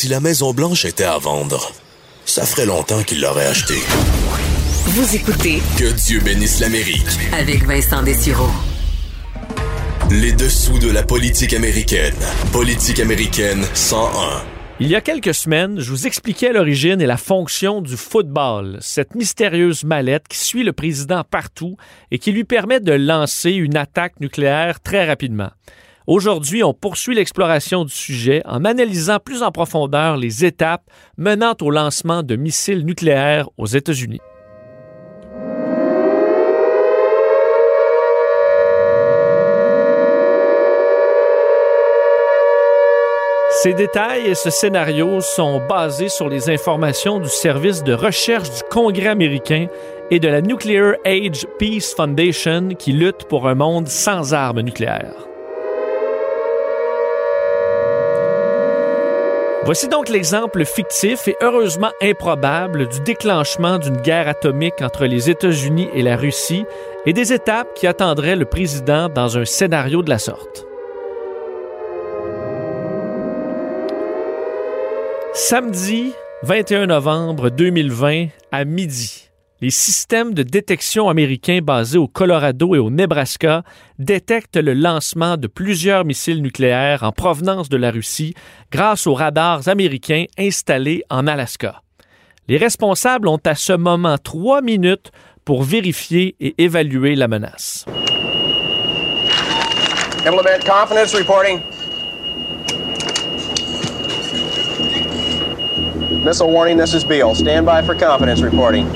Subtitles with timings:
[0.00, 1.72] Si la Maison Blanche était à vendre,
[2.24, 3.82] ça ferait longtemps qu'il l'aurait achetée.
[4.86, 7.04] Vous écoutez Que Dieu bénisse l'Amérique.
[7.34, 8.48] avec Vincent Dessureau.
[10.10, 12.14] Les dessous de la politique américaine.
[12.50, 14.42] Politique américaine 101.
[14.80, 19.14] Il y a quelques semaines, je vous expliquais l'origine et la fonction du football, cette
[19.14, 21.76] mystérieuse mallette qui suit le président partout
[22.10, 25.50] et qui lui permet de lancer une attaque nucléaire très rapidement.
[26.10, 30.82] Aujourd'hui, on poursuit l'exploration du sujet en analysant plus en profondeur les étapes
[31.16, 34.18] menant au lancement de missiles nucléaires aux États-Unis.
[43.62, 48.62] Ces détails et ce scénario sont basés sur les informations du service de recherche du
[48.68, 49.68] Congrès américain
[50.10, 55.29] et de la Nuclear Age Peace Foundation qui lutte pour un monde sans armes nucléaires.
[59.64, 65.88] Voici donc l'exemple fictif et heureusement improbable du déclenchement d'une guerre atomique entre les États-Unis
[65.92, 66.64] et la Russie
[67.04, 70.66] et des étapes qui attendraient le président dans un scénario de la sorte.
[75.34, 79.29] Samedi 21 novembre 2020 à midi,
[79.60, 83.62] les systèmes de détection américains basés au Colorado et au Nebraska
[83.98, 88.34] détectent le lancement de plusieurs missiles nucléaires en provenance de la Russie
[88.72, 91.82] grâce aux radars américains installés en Alaska.
[92.48, 95.10] Les responsables ont à ce moment trois minutes
[95.44, 97.84] pour vérifier et évaluer la menace.
[106.24, 107.02] Missile warning, this is.
[107.34, 108.86] Stand by for confidence reporting.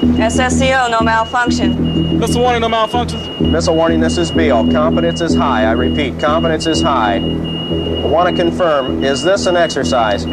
[0.00, 2.18] SSCO, no malfunction.
[2.18, 3.40] Missile warning, no malfunctions.
[3.40, 4.70] Missile warning, this is Beal.
[4.70, 5.64] Confidence is high.
[5.64, 7.16] I repeat, confidence is high.
[7.16, 10.24] I want to confirm, is this an exercise?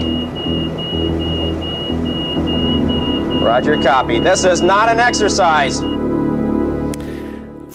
[3.41, 4.19] Roger, copy.
[4.19, 5.81] This is not an exercise.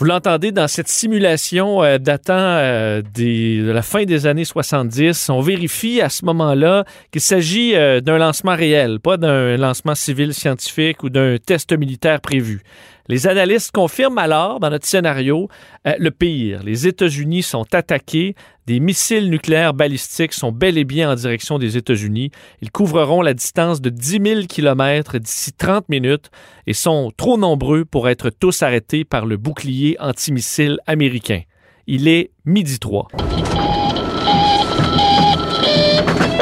[0.00, 5.28] Vous l'entendez dans cette simulation euh, datant euh, de la fin des années 70.
[5.28, 10.33] On vérifie à ce moment-là qu'il s'agit euh, d'un lancement réel, pas d'un lancement civil
[10.33, 12.62] scientifique ou d'un test militaire prévu.
[13.09, 15.49] Les analystes confirment alors, dans notre scénario,
[15.84, 16.62] le pire.
[16.62, 18.37] Les États-Unis sont attaqués.
[18.66, 22.31] Des missiles nucléaires balistiques sont bel et bien en direction des États-Unis.
[22.60, 26.31] Ils couvriront la distance de 10 000 km d'ici 30 minutes
[26.66, 31.43] et sont trop nombreux pour être tous arrêtés par le bouclier antimissile américain.
[31.87, 33.09] Il est midi 3.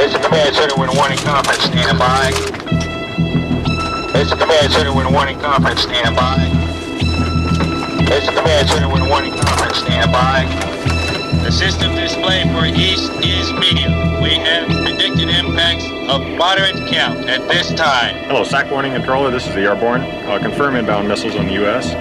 [0.01, 2.31] It's a command center with a warning conference stand by.
[4.15, 6.37] It's a command center with a warning conference stand by.
[8.11, 10.47] It's a command center with a warning conference stand by.
[11.45, 11.97] The system
[12.29, 14.21] display for east is medium.
[14.21, 18.17] We have predicted impacts of moderate count at this time.
[18.27, 19.31] Hello, SAC warning controller.
[19.31, 20.03] This is the airborne.
[20.03, 21.95] Uh, confirm inbound missiles on the U.S.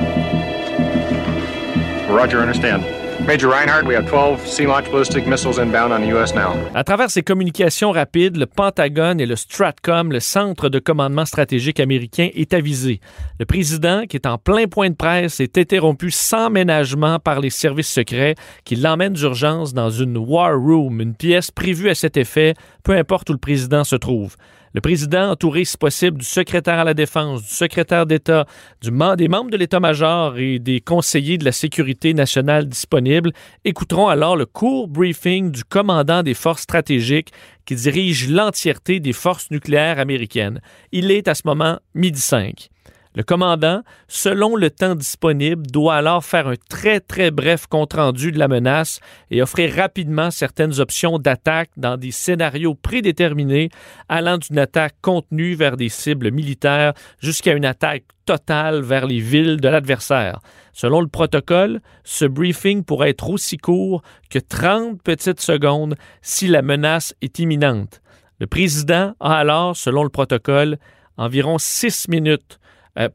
[2.10, 2.97] Roger, understand.
[3.28, 6.34] Major Reinhardt, we have 12 sea-launched ballistic missiles inbound on the U.S.
[6.34, 6.54] now.
[6.74, 11.82] À travers ces communications rapides, le Pentagone et le Stratcom, le centre de commandement stratégique
[11.82, 13.02] américain, est avisé.
[13.38, 17.50] Le président, qui est en plein point de presse, est interrompu sans ménagement par les
[17.50, 22.54] services secrets qui l'emmènent d'urgence dans une War Room, une pièce prévue à cet effet,
[22.86, 24.38] peu importe où le président se trouve.
[24.78, 28.46] Le président, entouré si possible du secrétaire à la Défense, du secrétaire d'État,
[28.84, 33.32] des membres de l'État-major et des conseillers de la sécurité nationale disponibles,
[33.66, 37.32] écouteront alors le court briefing du commandant des forces stratégiques
[37.66, 40.62] qui dirige l'entièreté des forces nucléaires américaines.
[40.92, 42.70] Il est à ce moment midi 5.
[43.18, 48.38] Le commandant, selon le temps disponible, doit alors faire un très très bref compte-rendu de
[48.38, 49.00] la menace
[49.32, 53.70] et offrir rapidement certaines options d'attaque dans des scénarios prédéterminés
[54.08, 59.60] allant d'une attaque contenue vers des cibles militaires jusqu'à une attaque totale vers les villes
[59.60, 60.40] de l'adversaire.
[60.72, 66.62] Selon le protocole, ce briefing pourrait être aussi court que 30 petites secondes si la
[66.62, 68.00] menace est imminente.
[68.40, 70.78] Le président a alors, selon le protocole,
[71.18, 72.60] environ 6 minutes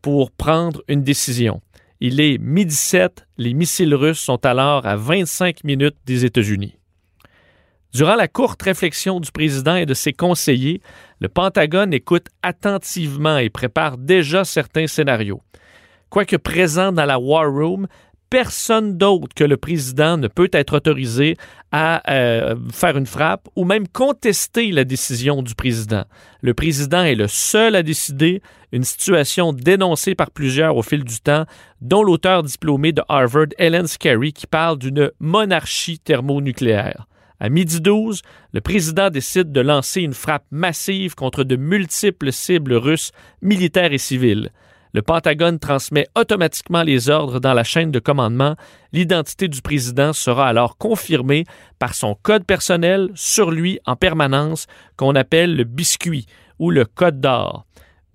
[0.02, 1.61] pour prendre une décision.
[2.00, 6.76] Il est midi 7, les missiles russes sont alors à 25 minutes des États-Unis.
[7.94, 10.81] Durant la courte réflexion du président et de ses conseillers,
[11.20, 15.43] le Pentagone écoute attentivement et prépare déjà certains scénarios.
[16.08, 17.87] Quoique présent dans la War Room,
[18.32, 21.37] personne d'autre que le président ne peut être autorisé
[21.70, 26.05] à euh, faire une frappe ou même contester la décision du président.
[26.40, 28.40] Le président est le seul à décider,
[28.73, 31.44] une situation dénoncée par plusieurs au fil du temps,
[31.82, 37.06] dont l'auteur diplômé de Harvard, Ellen Scarry, qui parle d'une monarchie thermonucléaire.
[37.38, 38.23] À midi 12,
[38.55, 43.12] le président décide de lancer une frappe massive contre de multiples cibles russes,
[43.43, 44.52] militaires et civiles.
[44.94, 48.56] Le Pentagone transmet automatiquement les ordres dans la chaîne de commandement.
[48.92, 51.44] L'identité du président sera alors confirmée
[51.78, 54.66] par son code personnel sur lui en permanence
[54.98, 56.26] qu'on appelle le biscuit
[56.58, 57.64] ou le code d'or.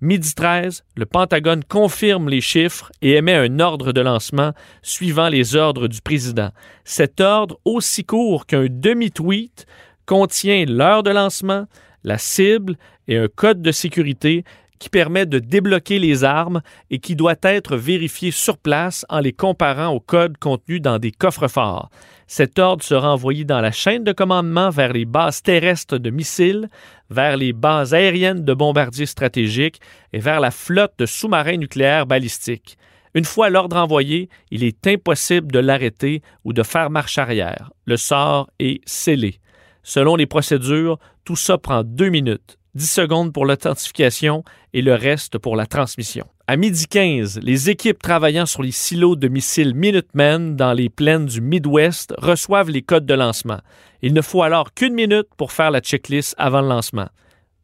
[0.00, 5.56] Midi 13, le Pentagone confirme les chiffres et émet un ordre de lancement suivant les
[5.56, 6.50] ordres du président.
[6.84, 9.66] Cet ordre, aussi court qu'un demi-tweet,
[10.06, 11.66] contient l'heure de lancement,
[12.04, 12.76] la cible
[13.08, 14.44] et un code de sécurité
[14.78, 19.32] qui permet de débloquer les armes et qui doit être vérifié sur place en les
[19.32, 21.90] comparant au code contenu dans des coffres forts.
[22.26, 26.68] Cet ordre sera envoyé dans la chaîne de commandement vers les bases terrestres de missiles,
[27.10, 29.80] vers les bases aériennes de bombardiers stratégiques
[30.12, 32.76] et vers la flotte de sous-marins nucléaires balistiques.
[33.14, 37.70] Une fois l'ordre envoyé, il est impossible de l'arrêter ou de faire marche arrière.
[37.86, 39.40] Le sort est scellé.
[39.82, 42.57] Selon les procédures, tout ça prend deux minutes.
[42.78, 46.24] 10 secondes pour l'authentification et le reste pour la transmission.
[46.46, 51.26] À midi 15, les équipes travaillant sur les silos de missiles Minutemen dans les plaines
[51.26, 53.58] du Midwest reçoivent les codes de lancement.
[54.00, 57.08] Il ne faut alors qu'une minute pour faire la checklist avant le lancement.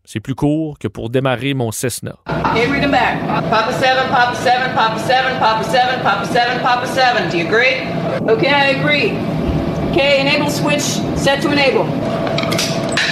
[0.04, 2.16] C'est plus court que pour démarrer mon Cessna.
[2.26, 3.20] Okay, read them back.
[3.48, 7.30] Papa 7, Papa 7, Papa 7, Papa 7, Papa 7, Papa 7.
[7.30, 7.86] Do you agree?
[8.28, 9.12] Okay, I agree.
[9.92, 10.82] Okay, enable switch,
[11.16, 11.86] set to enable.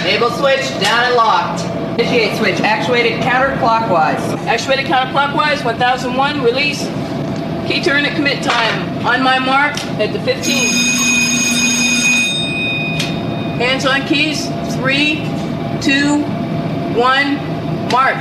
[0.02, 1.81] Enable switch, down and locked.
[2.02, 4.18] Initiate switch, actuated counterclockwise.
[4.48, 6.82] Actuated counterclockwise, 1001, release.
[7.68, 9.06] Key turn at commit time.
[9.06, 10.66] On my mark at the 15.
[13.56, 15.14] Hands on keys, 3,
[15.80, 16.24] 2,
[16.98, 18.16] 1, mark.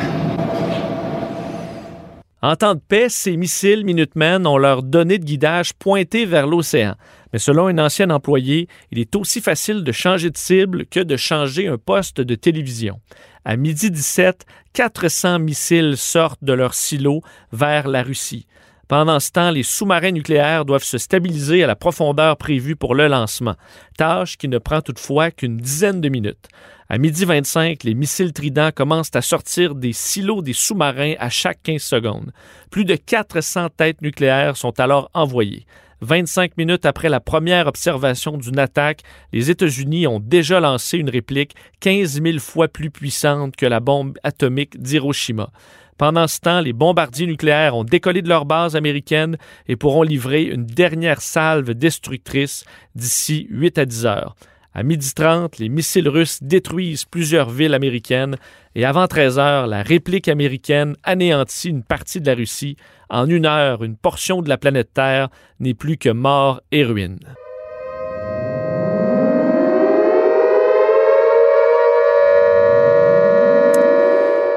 [2.44, 6.94] En temps de paix, ces missiles Minutemen ont leur données de guidage pointées vers l'océan.
[7.34, 11.18] Mais selon un ancien employé, il est aussi facile de changer de cible que de
[11.18, 13.00] changer un poste de télévision.
[13.46, 18.46] À midi 17, 400 missiles sortent de leur silo vers la Russie.
[18.88, 23.08] Pendant ce temps, les sous-marins nucléaires doivent se stabiliser à la profondeur prévue pour le
[23.08, 23.56] lancement,
[23.98, 26.50] tâche qui ne prend toutefois qu'une dizaine de minutes.
[26.90, 31.64] À midi 25, les missiles Trident commencent à sortir des silos des sous-marins à chaque
[31.64, 32.34] 15 secondes.
[32.70, 35.66] Plus de 400 têtes nucléaires sont alors envoyées.
[36.02, 39.02] 25 minutes après la première observation d'une attaque,
[39.34, 44.18] les États-Unis ont déjà lancé une réplique 15 000 fois plus puissante que la bombe
[44.24, 45.52] atomique d'Hiroshima.
[45.98, 49.38] Pendant ce temps, les bombardiers nucléaires ont décollé de leur base américaine
[49.68, 52.66] et pourront livrer une dernière salve destructrice
[52.96, 54.36] d'ici 8 à 10 heures.
[54.74, 58.38] À midi 30, les missiles russes détruisent plusieurs villes américaines
[58.74, 62.78] et avant 13 heures, la réplique américaine anéantit une partie de la Russie.
[63.10, 65.28] En une heure, une portion de la planète Terre
[65.60, 67.20] n'est plus que mort et ruine.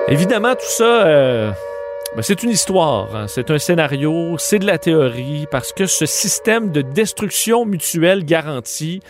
[0.06, 1.50] Évidemment, tout ça, euh,
[2.14, 3.26] ben, c'est une histoire, hein.
[3.26, 9.00] c'est un scénario, c'est de la théorie, parce que ce système de destruction mutuelle garantie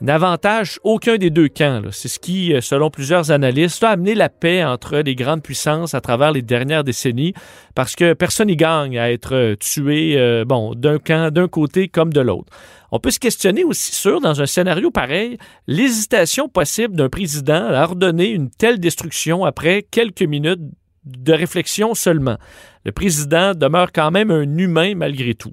[0.00, 1.82] n'avantage aucun des deux camps.
[1.90, 5.94] C'est ce qui, euh, selon plusieurs analystes, a amené la paix entre les grandes puissances
[5.94, 7.32] à travers les dernières décennies,
[7.74, 11.88] parce que personne n'y gagne à être euh, tué, euh, bon, d'un camp, d'un côté
[11.88, 12.52] comme de l'autre.
[12.92, 17.82] On peut se questionner aussi sur, dans un scénario pareil, l'hésitation possible d'un président à
[17.82, 20.60] ordonner une telle destruction après quelques minutes
[21.04, 22.36] de réflexion seulement.
[22.84, 25.52] Le président demeure quand même un humain malgré tout.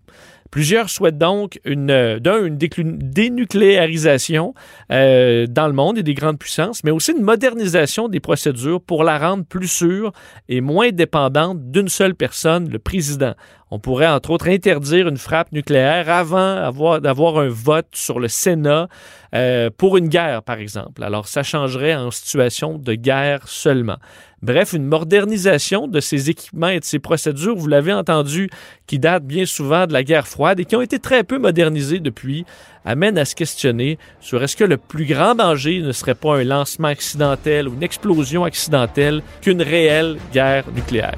[0.54, 4.54] Plusieurs souhaitent donc une, euh, d'un, une dénucléarisation
[4.92, 9.04] euh, dans le monde et des grandes puissances, mais aussi une modernisation des procédures pour
[9.04, 10.12] la rendre plus sûre
[10.50, 13.34] et moins dépendante d'une seule personne, le président.
[13.72, 18.88] On pourrait entre autres interdire une frappe nucléaire avant d'avoir un vote sur le Sénat
[19.34, 21.04] euh, pour une guerre, par exemple.
[21.04, 23.98] Alors ça changerait en situation de guerre seulement.
[24.44, 28.50] Bref, une modernisation de ces équipements et de ces procédures, vous l'avez entendu,
[28.88, 32.02] qui datent bien souvent de la guerre froide et qui ont été très peu modernisées
[32.02, 32.44] depuis,
[32.84, 36.44] amène à se questionner sur est-ce que le plus grand danger ne serait pas un
[36.44, 41.16] lancement accidentel ou une explosion accidentelle qu'une réelle guerre nucléaire.